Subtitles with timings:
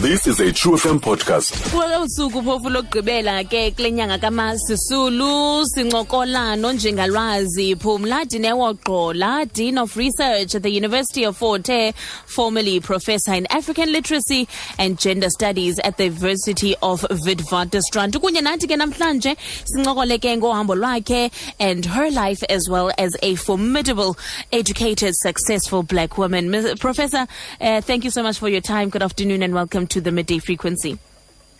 [0.00, 1.52] This is a True FM podcast.
[1.70, 9.94] Kwelo usuku phofu lokugqibela ke kule nyanga kaMasisulu sincokola nonjengalwazi Pumla Dineo Gqola Dean of
[9.98, 11.92] Research at the University of Fort Hare
[12.24, 18.12] formerly professor in African Literacy and Gender Studies at the University of Witwatersrand.
[18.12, 19.36] Kunye nathi ke namhlanje
[19.66, 21.30] sincokole ke ngohambo lwakhe
[21.60, 24.16] and her life as well as a formidable
[24.50, 26.50] educated successful black woman.
[26.78, 27.26] Professor
[27.60, 28.88] uh, thank you so much for your time.
[28.88, 30.98] Good afternoon and welcome to the midday frequency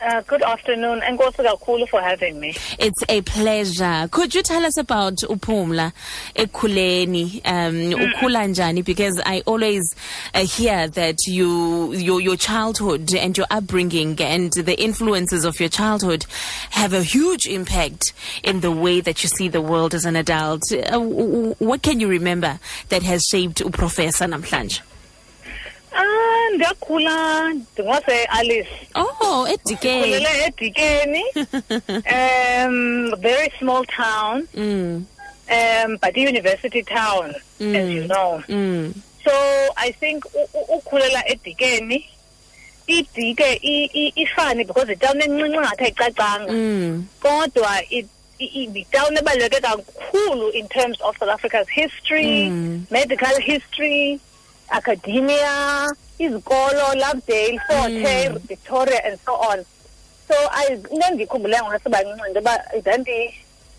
[0.03, 0.99] Uh, good afternoon.
[1.01, 2.55] Enkosi kakhulu for having me.
[2.79, 4.09] It's a pleasure.
[4.11, 5.93] Could you tell us about Upumla
[6.35, 7.43] ekhuleni?
[7.45, 8.83] Um, ukhula njani?
[8.83, 9.95] Because I always
[10.35, 15.69] uh, hear that you, your, your childhood and your upbringing and the influences of your
[15.69, 16.25] childhood
[16.71, 20.63] have a huge impact in the way that you see the world as an adult.
[20.73, 22.59] Uh, what can you remember
[22.89, 24.81] that has shaped uprofessor namhlanje?
[26.55, 28.69] Ndiyakhula ndingose Alice.
[28.95, 30.03] Oh, edikeni.
[30.03, 31.25] Khulele eDikeni.
[32.15, 34.47] um very small town.
[34.57, 35.05] Mm,
[35.53, 38.43] Um but a university town as you know.
[38.49, 39.33] mm, So
[39.77, 40.25] I think
[40.69, 42.05] ukhulela eDikeni
[42.87, 43.61] idike
[44.17, 46.53] ifani because itown encinci ngathi ayicacanga.
[46.53, 48.07] mm, Kodwa it
[48.39, 52.87] itown ebaluleke kakhulu in terms of South Africa's history, Mm.
[52.91, 54.19] medical history,
[54.71, 55.87] academia,
[56.19, 59.65] izikolo, Lovedale, Fort Hare, Victoria, and so on.
[60.29, 60.77] So I
[61.15, 63.35] ndikhumbule ngona sibancinci into yoba idanti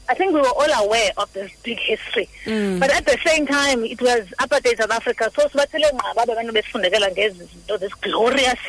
[0.09, 2.28] I think we were all aware of this big history.
[2.45, 2.80] Mm.
[2.81, 5.31] But at the same time, it was apartheid South Africa.
[5.34, 8.59] So sibathele nqaba abantu besifundekela ngezi zinto, this glorious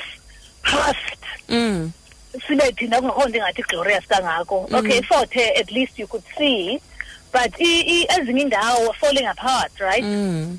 [0.62, 1.18] past.
[1.48, 1.90] mm,
[2.46, 6.80] sibe thina kungekho nto ingathi glorious kangako okay Fort Hare at least you could see
[7.32, 10.58] but ezinye indawo were falling apart right mm,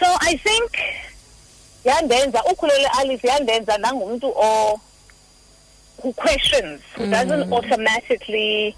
[0.00, 0.70] so i think
[1.84, 4.28] yandenza ukhulele alice yandenza nangumntu
[6.02, 8.74] who questions who doesn't automatically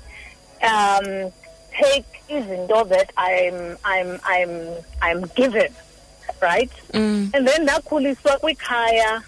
[0.62, 1.31] um
[1.81, 5.73] take izinto that i'm i'm i'm i'm given
[6.41, 6.70] right?
[6.92, 9.23] Mm, and then ndakhuliswa kwikhaya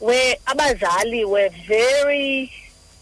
[0.00, 2.50] where abazali were very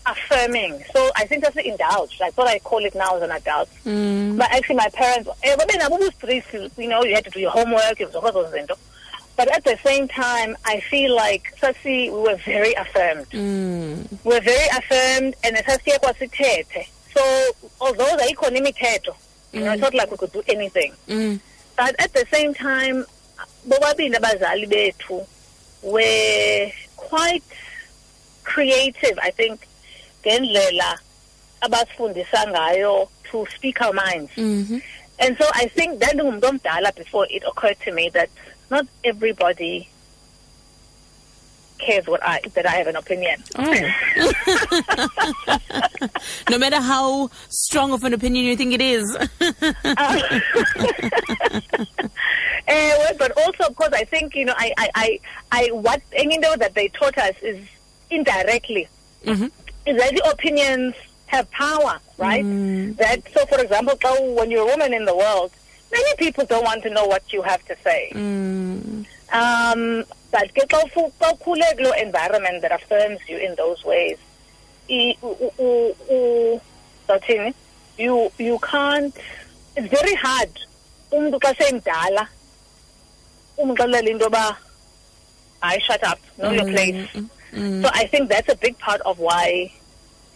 [0.06, 0.82] affirming.
[0.92, 2.18] So I think that's the indulged.
[2.18, 3.68] That's what I call it now as an adult.
[3.84, 4.36] mm.
[4.38, 7.50] But actually my parents, eh, babe nabo ubustress, you know, you had to do your
[7.50, 8.76] homework, it was all those zinto.
[9.36, 13.28] But at the same time, I feel like Sasi, we were very affirmed.
[13.30, 16.86] Mm, We were very affirmed and sasiye kwasithethe.
[17.14, 17.22] So
[17.80, 18.76] although the economic
[19.52, 20.92] you know, it's not like we could do anything.
[21.08, 21.40] mm,
[21.76, 23.04] But at the same time,
[23.66, 25.26] bobabili abazali bethu
[25.82, 27.42] were quite
[28.44, 29.66] creative, I think,
[30.24, 30.98] ngendlela
[31.60, 34.32] abasifundisa ngayo to speak our minds.
[34.36, 34.80] mhm.
[35.18, 38.28] And so I think that ngumuntu omdala before it occurred to me that
[38.70, 39.88] not everybody
[41.78, 43.42] cares what I that I have an opinion.
[43.58, 43.64] Oh.
[46.50, 49.16] no matter how strong of an opinion you think it is.
[52.68, 55.18] Eh, but also, of course, I think you know, I, I, I,
[55.50, 57.58] I what you know that they taught us is
[58.10, 58.86] indirectly
[59.26, 59.46] Mhm.
[59.46, 59.52] is
[59.86, 60.94] that the opinions
[61.26, 62.44] have power, right?
[62.98, 65.50] That so, for example, xa- when you're a woman in the world,
[65.90, 68.12] many people don't want to know what you have to say.
[68.14, 73.82] Mm, Um, but ke xa ufu- xa ukhule kuloo environment that affirms you in those
[73.84, 74.18] ways,
[77.98, 79.14] you you can't.
[79.76, 80.50] It's very hard.
[81.12, 82.28] Umntu xa semdala
[83.58, 84.56] umxelela into yoba
[85.62, 89.18] hayi shut up know your place mm, so i think that's a big part of
[89.18, 89.70] why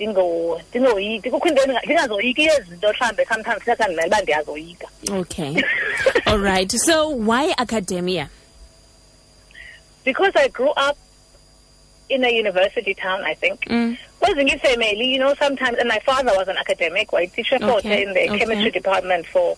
[0.00, 5.54] ndingo- ndingoyiki kukho into ndingazoyiki ezi zinto mhlawumbe sometimes funeka ndimele uba ndiyazoyika okay.
[6.26, 6.70] All right.
[6.72, 8.28] So why academia?
[10.04, 10.96] because i grew up
[12.08, 16.32] in a university town i think Mm, kwezinye ifamily you know sometimes and my father
[16.36, 18.38] was an academic wayitisha Okay, in the okay.
[18.38, 19.56] chemistry department for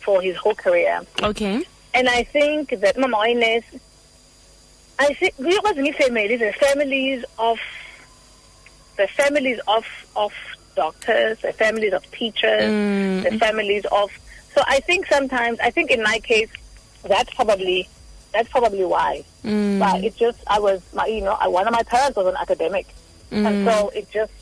[0.00, 1.60] for his whole career okay.
[1.92, 3.64] And I think that Mama Ines,
[5.00, 7.58] I think we wasn't families, the families of
[9.00, 10.32] the families of of
[10.76, 13.22] doctors, the families of teachers, Mm.
[13.24, 14.08] the families of.
[14.54, 16.50] So I think sometimes I think in my case,
[17.12, 17.88] that's probably
[18.34, 19.24] that's probably why.
[19.44, 22.26] Mm, But it just I was my you know I, one of my parents was
[22.26, 22.86] an academic,
[23.46, 24.32] and so it just.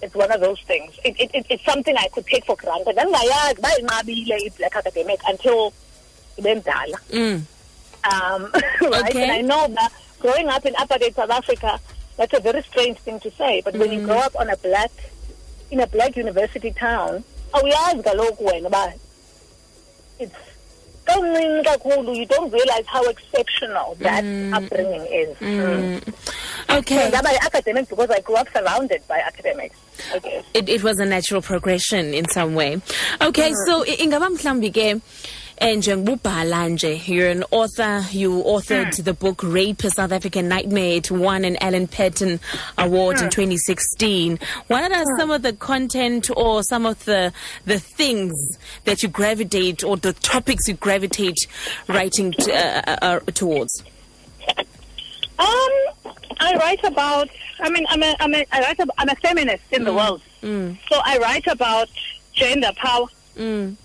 [0.00, 0.94] It's one of those things.
[1.04, 2.94] It, it, it, it's something I could take for granted.
[2.96, 5.72] Ndandingayazi uba inqabile i-black academic until
[6.38, 6.98] ibemdala.
[7.10, 7.42] mm,
[8.04, 8.50] Um,
[8.82, 9.10] right?
[9.10, 9.22] Okay.
[9.24, 11.78] And I know that growing up in apartheid South Africa,
[12.16, 13.60] that's a very strange thing to say.
[13.64, 14.90] But when you grow up on a black,
[15.70, 18.92] in a black university town, awuyazi kaloku wena uba
[20.18, 20.34] it's
[21.06, 24.22] kancinci kakhulu you don't realize how exceptional that
[24.52, 26.02] upbringing is Mm.
[26.70, 27.08] Okay.
[27.10, 29.76] ngaba i-academics because i grew up surrounded by academics
[30.22, 32.80] guess It, it was a natural progression in some way.
[33.22, 35.00] Okay, so i- ingaba mhlambi ke
[35.60, 40.48] eh, njengoba ubhala nje you're an author you authored the book rape a south african
[40.48, 42.40] nightmare it won an Alan Paton
[42.76, 44.38] award in 2016
[44.68, 47.32] what are some of the content or some of the
[47.66, 51.46] the things that you gravitate or the topics you gravitate
[51.88, 53.82] writing t- uh, uh, uh, towards
[55.38, 55.72] Um,
[56.40, 57.28] I write about.
[57.60, 60.20] I mean, I'm a, I'm a, I write about, I'm a feminist in the world.
[60.42, 61.88] So I write about
[62.32, 63.06] gender power.
[63.36, 63.76] mm.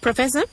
[0.00, 0.44] Professor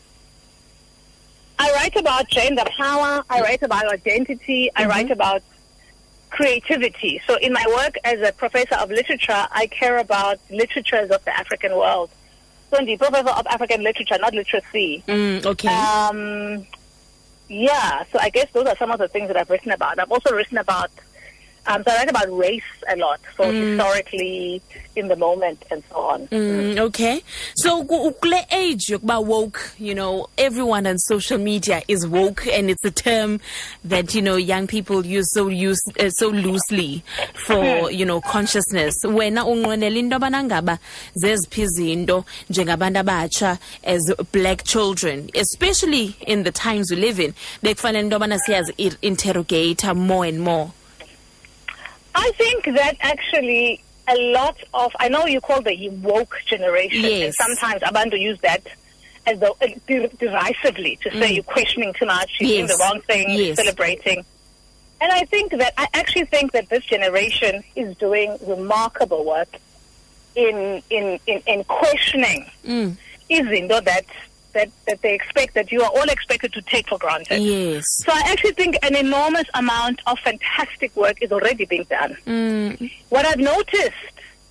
[1.59, 3.23] I write about gender power.
[3.29, 4.69] I write about identity.
[4.75, 5.41] I write about
[6.29, 7.19] creativity.
[7.25, 11.35] So in my work as a professor of literature, I care about literatures of the
[11.35, 12.11] African world.
[12.69, 15.03] So the professor of African literature, not literacy.
[15.07, 16.67] mm, okay Um,
[17.49, 19.97] yeah, so I guess those are some of the things that I've written about.
[19.99, 20.91] I've also written about,
[21.67, 24.61] um, so I write about race a lot, so historically,
[24.95, 26.27] in the moment, and so on.
[26.27, 27.21] Mm, okay.
[27.55, 32.83] So kule age yokuba woke, you know, everyone on social media is woke and it's
[32.85, 33.39] a term
[33.83, 37.03] that, you know, young people use so use uh, so loosely
[37.45, 38.95] for, you know, consciousness.
[39.03, 40.79] Wena unqwenela into yobana ngaba
[41.15, 47.99] zeziphi izinto njengabantu abatsha as black children, especially in the times we live in, bekufanele
[47.99, 50.71] into yobana siyazi interrogate more and more.
[52.19, 57.13] I think that actually a lot of, I know you call the woke generation, and
[57.13, 57.35] Yes.
[57.37, 58.63] sometimes Abandu use that
[59.27, 62.67] as though, uh, der- derisively to say you're questioning too much, you're doing Mm.
[62.69, 63.57] The wrong thing, Yes.
[63.57, 64.25] celebrating.
[64.99, 69.49] And I think that, I actually think that this generation is doing remarkable work
[70.35, 72.95] in, in, in, in questioning Mm.
[73.29, 74.05] izinto that,
[74.57, 77.39] that, that they expect, that you are all expected to take for granted.
[77.39, 77.85] Yes.
[78.03, 82.17] So I actually think an enormous amount of fantastic work is already being done.
[82.25, 82.91] Mm.
[83.09, 83.93] What I've noticed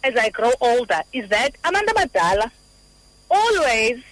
[0.05, 2.50] as I grow older is that Amanda Madala
[3.31, 4.03] always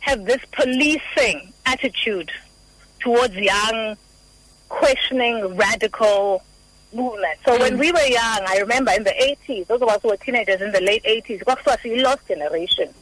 [0.00, 2.32] have this policing attitude
[3.00, 3.96] towards young,
[4.70, 6.42] questioning, radical
[6.94, 7.38] movement.
[7.44, 10.16] So when we were young, I remember in the 80s, those of us who were
[10.16, 12.94] teenagers in the late 80s, was a lost generation.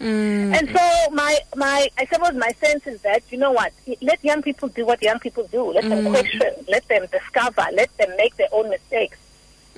[0.00, 0.54] Mm.
[0.58, 3.72] And so my my I suppose my sense is that you know what
[4.02, 7.96] let young people do what young people do let them question let them discover let
[7.96, 9.16] them make their own mistakes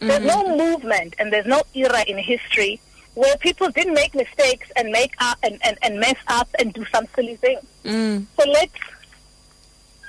[0.01, 2.81] there's no movement and there's no era in history
[3.15, 6.85] where people didn't make mistakes and make up and, and, and mess up and do
[6.93, 8.27] some silly thing Mm.
[8.37, 8.71] so let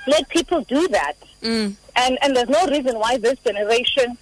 [0.08, 1.74] let people do that Mm.
[1.96, 4.18] and and there's no reason why this generation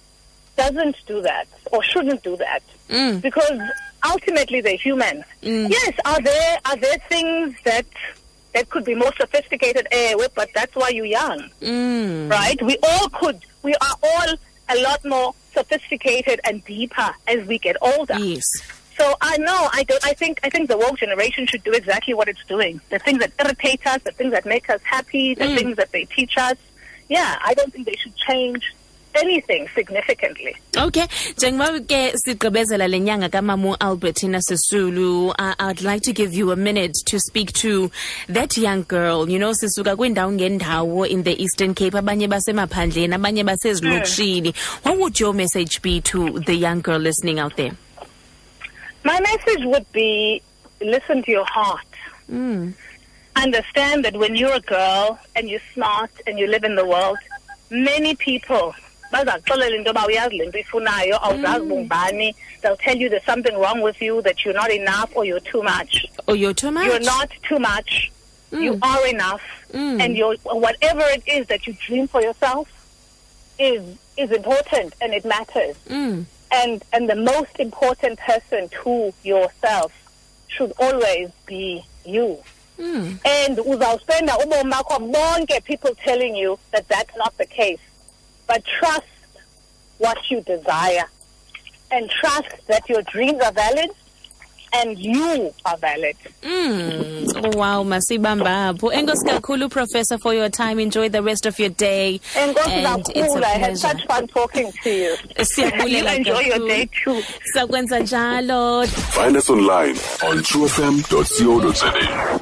[0.55, 3.21] doesn't do that or shouldn't do that Mm.
[3.21, 3.59] because
[4.03, 5.23] ultimately they're human.
[5.43, 5.69] Mm.
[5.69, 7.85] Yes, are there are there things that
[8.53, 9.87] that could be more sophisticated?
[9.91, 12.29] Eh, but that's why you're young, Mm.
[12.31, 12.59] right?
[12.61, 13.39] We all could.
[13.63, 14.33] We are all
[14.69, 18.17] a lot more sophisticated and deeper as we get older.
[18.19, 18.45] Yes.
[18.97, 20.05] So I know I don't.
[20.05, 22.81] I think I think the woke generation should do exactly what it's doing.
[22.89, 25.57] The things that irritate us, the things that make us happy, the Mm.
[25.57, 26.57] things that they teach us.
[27.07, 28.63] Yeah, I don't think they should change
[29.15, 30.55] anything significantly.
[30.77, 36.55] Okay, njengoba ke sigqibezela le nyanga kamamu Albertina Sisulu, I'd like to give you a
[36.55, 37.91] minute to speak to
[38.27, 39.29] that young girl.
[39.29, 44.55] You know, sisuka kwindawo ngendawo in the Eastern Cape, abanye basemaphandleni, abanye basezilokishini.
[44.83, 47.71] What would your message be to the young girl listening out there?
[49.03, 50.41] My message would be
[50.81, 51.85] listen to your heart.
[52.31, 52.73] Mm.
[53.35, 57.17] Understand that when you're a girl and you're smart and you live in the world,
[57.69, 58.75] many people
[59.11, 63.81] bazakuxelela into yoba uyazi le nto ifunayo awuzazi bungubani they'll tell you there's something wrong
[63.81, 66.05] with you that you're not enough or you're too much.
[66.27, 66.85] Or you're too much.
[66.87, 68.11] you're not too much.
[68.51, 69.41] You are enough.
[69.73, 70.01] Mm.
[70.01, 72.67] and you're, whatever it is that you dream for yourself
[73.59, 73.83] is
[74.17, 75.75] is important and it matters.
[75.87, 76.25] Mm.
[76.51, 79.91] and and the most important person to yourself
[80.47, 82.37] should always be you.
[82.79, 83.19] Mm.
[83.25, 87.79] and uzawuspenda ubomi bakho bonke people telling you that that's not the case
[88.49, 89.07] but trust
[89.99, 91.05] what you desire
[91.91, 93.89] and trust that your dreams are valid
[94.73, 97.17] and you are valid Mm.
[97.41, 98.91] Oh, wow, masibamba apho.
[98.93, 100.77] Enkosi kakhulu, Professor, for your time.
[100.79, 102.19] Enjoy the rest of your day.
[102.35, 106.15] and God And it's a kakhulu i had such fun talking to you you Siyabulela
[106.17, 107.21] enjoy your day too
[107.55, 108.85] Sakwenza njalo.
[108.87, 109.95] Find us online
[110.27, 112.39] on truefm.co.za.